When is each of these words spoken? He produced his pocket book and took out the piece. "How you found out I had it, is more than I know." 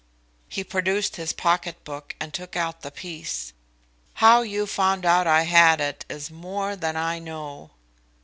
He 0.49 0.63
produced 0.63 1.17
his 1.17 1.31
pocket 1.31 1.83
book 1.83 2.15
and 2.19 2.33
took 2.33 2.55
out 2.55 2.81
the 2.81 2.89
piece. 2.89 3.53
"How 4.15 4.41
you 4.41 4.65
found 4.65 5.05
out 5.05 5.27
I 5.27 5.43
had 5.43 5.79
it, 5.79 6.05
is 6.09 6.31
more 6.31 6.75
than 6.75 6.95
I 6.97 7.19
know." 7.19 7.69